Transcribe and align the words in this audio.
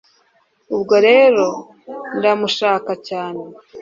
ubwo 0.75 0.95
rero 1.07 1.45
ndamushaka 2.17 2.91
cyane 3.07 3.41